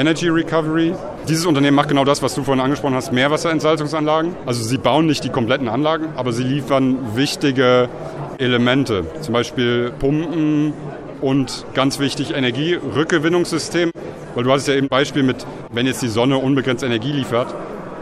Energy 0.00 0.30
Recovery. 0.30 0.94
Dieses 1.28 1.44
Unternehmen 1.44 1.74
macht 1.74 1.90
genau 1.90 2.06
das, 2.06 2.22
was 2.22 2.34
du 2.34 2.42
vorhin 2.42 2.64
angesprochen 2.64 2.94
hast, 2.94 3.12
Meerwasserentsalzungsanlagen. 3.12 4.34
Also 4.46 4.62
sie 4.62 4.78
bauen 4.78 5.04
nicht 5.04 5.24
die 5.24 5.28
kompletten 5.28 5.68
Anlagen, 5.68 6.06
aber 6.16 6.32
sie 6.32 6.42
liefern 6.42 6.96
wichtige 7.16 7.90
Elemente, 8.38 9.04
zum 9.20 9.34
Beispiel 9.34 9.92
Pumpen 9.98 10.72
und 11.20 11.66
ganz 11.74 11.98
wichtig 11.98 12.34
Energierückgewinnungssystem. 12.34 13.90
Weil 14.34 14.44
du 14.44 14.50
hast 14.50 14.68
ja 14.68 14.74
eben 14.74 14.86
ein 14.86 14.88
Beispiel 14.88 15.22
mit, 15.22 15.44
wenn 15.70 15.86
jetzt 15.86 16.00
die 16.00 16.08
Sonne 16.08 16.38
unbegrenzt 16.38 16.82
Energie 16.82 17.12
liefert, 17.12 17.54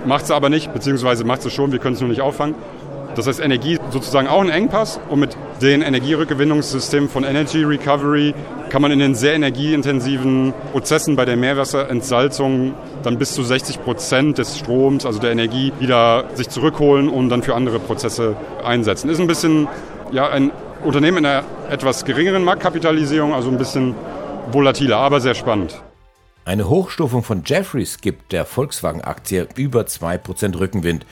macht 0.07 0.29
sie 0.29 0.37
aber 0.37 0.51
nicht, 0.51 0.73
beziehungsweise 0.73 1.25
macht 1.25 1.43
sie 1.43 1.51
schon, 1.51 1.73
wir 1.73 1.81
können 1.81 1.95
es 1.95 2.01
nur 2.01 2.11
nicht 2.11 2.21
auffangen. 2.21 2.55
Das 3.19 3.27
heißt, 3.27 3.41
Energie 3.41 3.81
sozusagen 3.91 4.29
auch 4.29 4.41
ein 4.41 4.49
Engpass 4.49 5.01
und 5.09 5.19
mit 5.19 5.37
den 5.61 5.83
Energierückgewinnungssystemen 5.83 7.09
von 7.09 7.25
Energy 7.25 7.65
Recovery 7.65 8.33
kann 8.69 8.81
man 8.81 8.93
in 8.93 9.01
den 9.01 9.17
sehr 9.17 9.35
energieintensiven 9.35 10.55
Prozessen 10.71 11.17
bei 11.17 11.25
der 11.25 11.37
Meerwasserentsalzung 11.37 12.75
dann 13.03 13.19
bis 13.19 13.33
zu 13.33 13.43
60 13.43 13.83
Prozent 13.83 14.39
des 14.39 14.57
Stroms, 14.57 15.05
also 15.05 15.19
der 15.19 15.33
Energie, 15.33 15.73
wieder 15.81 16.27
sich 16.35 16.49
zurückholen 16.49 17.09
und 17.09 17.29
dann 17.29 17.43
für 17.43 17.57
andere 17.57 17.81
Prozesse 17.81 18.37
einsetzen. 18.65 19.11
Ist 19.11 19.21
ein 19.21 19.27
bisschen 19.27 19.67
ja, 20.13 20.29
ein 20.29 20.53
Unternehmen 20.85 21.19
in 21.19 21.27
einer 21.27 21.43
etwas 21.71 22.05
geringeren 22.05 22.45
Marktkapitalisierung, 22.45 23.35
also 23.35 23.51
ein 23.51 23.59
bisschen 23.59 23.97
volatiler, 24.53 24.99
aber 24.99 25.21
sehr 25.21 25.35
spannend. 25.35 25.83
Eine 26.45 26.69
Hochstufung 26.69 27.25
von 27.25 27.43
Jeffries 27.45 28.01
gibt 28.01 28.31
der 28.31 28.45
Volkswagen-Aktie 28.45 29.49
über 29.57 29.81
2% 29.81 30.61
Rückenwind. 30.61 31.05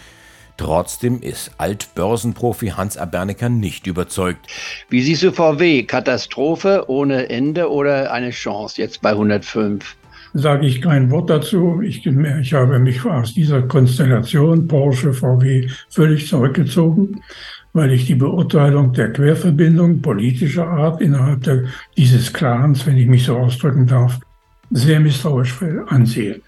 Trotzdem 0.57 1.21
ist 1.21 1.51
Altbörsenprofi 1.59 2.69
Hans 2.69 2.97
Abernecker 2.97 3.49
nicht 3.49 3.87
überzeugt. 3.87 4.47
Wie 4.89 5.03
siehst 5.03 5.23
du 5.23 5.33
VW? 5.33 5.83
Katastrophe 5.83 6.85
ohne 6.89 7.29
Ende 7.29 7.71
oder 7.71 8.13
eine 8.13 8.31
Chance 8.31 8.81
jetzt 8.81 9.03
bei 9.03 9.11
105? 9.11 9.97
Sage 10.35 10.67
ich 10.67 10.83
kein 10.83 11.11
Wort 11.11 11.31
dazu. 11.31 11.81
Ich, 11.83 12.05
ich 12.07 12.53
habe 12.53 12.79
mich 12.79 13.05
aus 13.05 13.35
dieser 13.35 13.63
Konstellation 13.63 14.67
Porsche, 14.69 15.13
VW 15.13 15.69
völlig 15.89 16.29
zurückgezogen 16.29 17.21
weil 17.77 17.93
ich 17.93 18.07
die 18.07 18.15
Beurteilung 18.15 18.95
der 18.95 19.13
Querverbindung 19.13 20.01
politischer 20.01 20.67
Art 20.67 21.03
innerhalb 21.03 21.43
der, 21.43 21.65
dieses 21.99 22.33
Clans, 22.33 22.87
wenn 22.87 22.97
ich 22.97 23.07
mich 23.07 23.27
so 23.27 23.37
ausdrücken 23.37 23.87
darf, 23.87 24.19
sehr 24.71 24.99
misstrauisch 24.99 25.55
ansehe. 25.89 26.41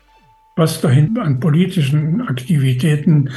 Was 0.56 0.80
dahin 0.80 1.18
an 1.18 1.38
politischen 1.38 2.22
Aktivitäten, 2.22 3.28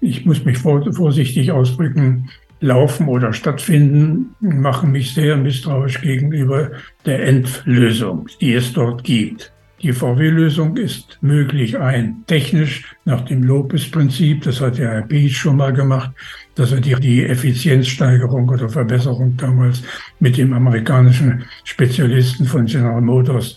ich 0.00 0.24
muss 0.24 0.44
mich 0.44 0.58
vorsichtig 0.58 1.52
ausdrücken, 1.52 2.30
laufen 2.60 3.08
oder 3.08 3.32
stattfinden, 3.32 4.34
machen 4.40 4.92
mich 4.92 5.14
sehr 5.14 5.36
misstrauisch 5.36 6.00
gegenüber 6.00 6.72
der 7.06 7.24
Endlösung, 7.24 8.26
die 8.40 8.54
es 8.54 8.72
dort 8.72 9.04
gibt. 9.04 9.52
Die 9.80 9.92
VW-Lösung 9.92 10.76
ist 10.76 11.18
möglich 11.20 11.78
ein 11.78 12.24
technisch 12.26 12.96
nach 13.04 13.20
dem 13.20 13.44
Lopez-Prinzip, 13.44 14.42
das 14.42 14.60
hat 14.60 14.78
der 14.78 14.90
Herr 14.90 15.02
Beach 15.02 15.36
schon 15.36 15.56
mal 15.56 15.72
gemacht, 15.72 16.10
dass 16.56 16.72
er 16.72 16.80
die, 16.80 17.24
Effizienzsteigerung 17.24 18.48
oder 18.48 18.68
Verbesserung 18.68 19.36
damals 19.36 19.84
mit 20.18 20.36
dem 20.36 20.52
amerikanischen 20.52 21.44
Spezialisten 21.62 22.44
von 22.44 22.66
General 22.66 23.00
Motors, 23.00 23.56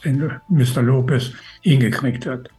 Mr. 0.50 0.83
Lopez, 0.83 1.31
hingekriegt 1.62 2.27
hat. 2.27 2.50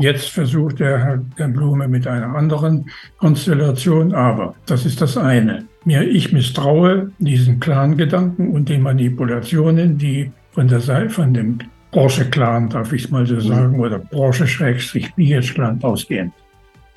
Jetzt 0.00 0.30
versucht 0.30 0.80
der 0.80 0.98
Herr 1.36 1.48
Blume 1.48 1.86
mit 1.86 2.06
einer 2.06 2.34
anderen 2.34 2.90
Konstellation, 3.18 4.14
aber 4.14 4.54
das 4.64 4.86
ist 4.86 5.02
das 5.02 5.18
eine. 5.18 5.66
Mir, 5.84 6.02
ich 6.08 6.32
misstraue 6.32 7.12
diesen 7.18 7.60
Clan-Gedanken 7.60 8.50
und 8.52 8.70
den 8.70 8.80
Manipulationen, 8.82 9.98
die 9.98 10.32
von 10.52 10.68
der 10.68 10.80
Seite, 10.80 11.10
von 11.10 11.34
dem 11.34 11.58
Porsche-Clan, 11.92 12.70
darf 12.70 12.94
ich 12.94 13.04
es 13.04 13.10
mal 13.10 13.26
so 13.26 13.34
mhm. 13.34 13.40
sagen, 13.40 13.78
oder 13.80 13.98
Porsche-BH-Clan 13.98 15.82
ausgehen. 15.82 16.32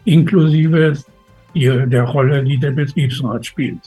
Inklusive 0.06 0.94
der 1.56 2.04
Rolle, 2.04 2.44
die 2.44 2.58
der 2.58 2.72
Betriebsrat 2.72 3.46
spielt. 3.46 3.80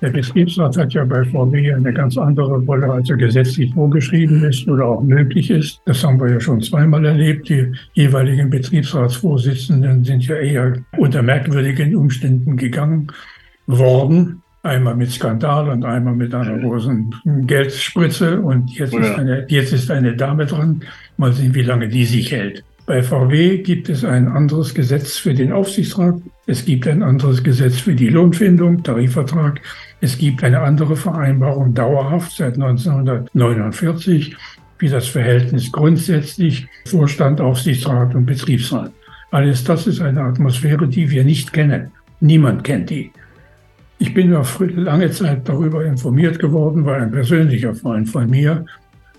Der 0.00 0.08
Betriebsrat 0.08 0.76
hat 0.78 0.94
ja 0.94 1.04
bei 1.04 1.24
VW 1.24 1.74
eine 1.74 1.92
ganz 1.92 2.16
andere 2.16 2.58
Rolle, 2.58 2.90
als 2.90 3.10
er 3.10 3.16
gesetzlich 3.16 3.74
vorgeschrieben 3.74 4.42
ist 4.44 4.66
oder 4.66 4.86
auch 4.86 5.02
möglich 5.02 5.50
ist. 5.50 5.80
Das 5.84 6.02
haben 6.02 6.18
wir 6.18 6.30
ja 6.30 6.40
schon 6.40 6.62
zweimal 6.62 7.04
erlebt. 7.04 7.50
Die 7.50 7.70
jeweiligen 7.92 8.48
Betriebsratsvorsitzenden 8.48 10.04
sind 10.04 10.26
ja 10.26 10.36
eher 10.36 10.72
unter 10.96 11.22
merkwürdigen 11.22 11.94
Umständen 11.94 12.56
gegangen 12.56 13.08
worden. 13.66 14.42
Einmal 14.62 14.96
mit 14.96 15.10
Skandal 15.10 15.68
und 15.68 15.84
einmal 15.84 16.14
mit 16.14 16.34
einer 16.34 16.58
großen 16.58 17.14
Geldspritze. 17.46 18.40
Und 18.40 18.70
jetzt, 18.78 18.94
ja. 18.94 19.00
ist 19.00 19.18
eine, 19.18 19.46
jetzt 19.48 19.72
ist 19.72 19.90
eine 19.90 20.16
Dame 20.16 20.46
dran. 20.46 20.82
Mal 21.18 21.32
sehen, 21.32 21.54
wie 21.54 21.62
lange 21.62 21.88
die 21.88 22.06
sich 22.06 22.32
hält. 22.32 22.64
Bei 22.86 23.02
VW 23.02 23.58
gibt 23.58 23.88
es 23.88 24.04
ein 24.04 24.28
anderes 24.28 24.74
Gesetz 24.74 25.16
für 25.16 25.32
den 25.32 25.52
Aufsichtsrat. 25.52 26.20
Es 26.50 26.64
gibt 26.64 26.88
ein 26.88 27.04
anderes 27.04 27.44
Gesetz 27.44 27.78
für 27.78 27.94
die 27.94 28.08
Lohnfindung, 28.08 28.82
Tarifvertrag. 28.82 29.60
Es 30.00 30.18
gibt 30.18 30.42
eine 30.42 30.58
andere 30.58 30.96
Vereinbarung 30.96 31.74
dauerhaft 31.74 32.32
seit 32.32 32.54
1949, 32.54 34.36
wie 34.80 34.88
das 34.88 35.06
Verhältnis 35.06 35.70
grundsätzlich 35.70 36.66
Vorstand, 36.86 37.40
Aufsichtsrat 37.40 38.16
und 38.16 38.26
Betriebsrat. 38.26 38.90
Alles 39.30 39.62
das 39.62 39.86
ist 39.86 40.00
eine 40.00 40.22
Atmosphäre, 40.22 40.88
die 40.88 41.08
wir 41.08 41.22
nicht 41.22 41.52
kennen. 41.52 41.92
Niemand 42.18 42.64
kennt 42.64 42.90
die. 42.90 43.12
Ich 44.00 44.12
bin 44.12 44.32
ja 44.32 44.42
lange 44.74 45.12
Zeit 45.12 45.48
darüber 45.48 45.84
informiert 45.84 46.40
geworden, 46.40 46.84
weil 46.84 47.02
ein 47.02 47.12
persönlicher 47.12 47.76
Freund 47.76 48.08
von 48.08 48.28
mir 48.28 48.66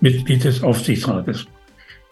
Mitglied 0.02 0.44
des 0.44 0.62
Aufsichtsrates. 0.62 1.46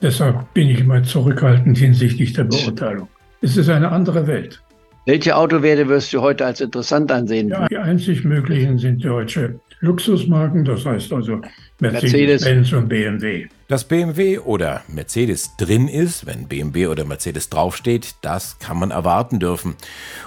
Deshalb 0.00 0.54
bin 0.54 0.70
ich 0.70 0.80
immer 0.80 1.02
zurückhaltend 1.02 1.76
hinsichtlich 1.76 2.32
der 2.32 2.44
Beurteilung. 2.44 3.08
Es 3.42 3.58
ist 3.58 3.68
eine 3.68 3.92
andere 3.92 4.26
Welt. 4.26 4.62
Welche 5.06 5.34
Autowerte 5.34 5.88
wirst 5.88 6.12
du 6.12 6.20
heute 6.20 6.44
als 6.44 6.60
interessant 6.60 7.10
ansehen? 7.10 7.48
Ja, 7.48 7.66
die 7.68 7.78
einzig 7.78 8.22
möglichen 8.24 8.78
sind 8.78 9.02
deutsche 9.02 9.58
Luxusmarken, 9.80 10.62
das 10.66 10.84
heißt 10.84 11.10
also 11.14 11.40
Mercedes, 11.78 12.44
Benz 12.44 12.70
und 12.74 12.88
BMW. 12.88 13.48
Dass 13.66 13.84
BMW 13.84 14.38
oder 14.38 14.82
Mercedes 14.88 15.56
drin 15.56 15.88
ist, 15.88 16.26
wenn 16.26 16.48
BMW 16.48 16.88
oder 16.88 17.06
Mercedes 17.06 17.48
draufsteht, 17.48 18.16
das 18.20 18.58
kann 18.58 18.78
man 18.78 18.90
erwarten 18.90 19.38
dürfen. 19.38 19.74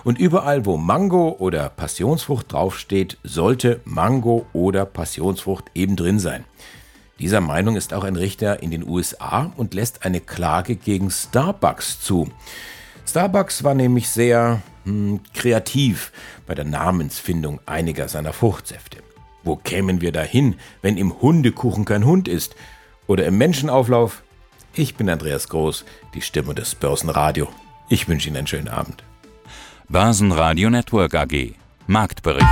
Und 0.03 0.17
überall, 0.17 0.65
wo 0.65 0.77
Mango 0.77 1.35
oder 1.37 1.69
Passionsfrucht 1.69 2.51
draufsteht, 2.51 3.19
sollte 3.23 3.79
Mango 3.85 4.47
oder 4.53 4.85
Passionsfrucht 4.85 5.65
eben 5.75 5.95
drin 5.95 6.17
sein. 6.17 6.45
Dieser 7.19 7.41
Meinung 7.41 7.75
ist 7.75 7.93
auch 7.93 8.03
ein 8.03 8.15
Richter 8.15 8.63
in 8.63 8.71
den 8.71 8.87
USA 8.87 9.53
und 9.55 9.75
lässt 9.75 10.03
eine 10.03 10.19
Klage 10.19 10.75
gegen 10.75 11.11
Starbucks 11.11 12.01
zu. 12.01 12.31
Starbucks 13.07 13.63
war 13.63 13.73
nämlich 13.75 14.09
sehr 14.09 14.61
hm, 14.85 15.21
kreativ 15.33 16.11
bei 16.47 16.55
der 16.55 16.65
Namensfindung 16.65 17.59
einiger 17.65 18.07
seiner 18.07 18.33
Fruchtsäfte. 18.33 18.97
Wo 19.43 19.55
kämen 19.55 20.01
wir 20.01 20.11
dahin, 20.11 20.55
wenn 20.81 20.97
im 20.97 21.21
Hundekuchen 21.21 21.85
kein 21.85 22.05
Hund 22.05 22.27
ist? 22.27 22.55
Oder 23.07 23.25
im 23.25 23.37
Menschenauflauf? 23.37 24.23
Ich 24.73 24.95
bin 24.95 25.09
Andreas 25.09 25.49
Groß, 25.49 25.85
die 26.13 26.21
Stimme 26.21 26.55
des 26.55 26.75
Börsenradio. 26.75 27.49
Ich 27.89 28.07
wünsche 28.07 28.29
Ihnen 28.29 28.37
einen 28.37 28.47
schönen 28.47 28.69
Abend. 28.69 29.03
Börsenradio 29.89 30.69
Network 30.69 31.13
AG 31.13 31.55
Marktbericht. 31.87 32.47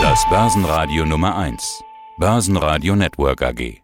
Das 0.00 0.24
Börsenradio 0.30 1.04
Nummer 1.04 1.36
1. 1.36 1.82
Börsenradio 2.18 2.94
Network 2.94 3.42
AG. 3.42 3.83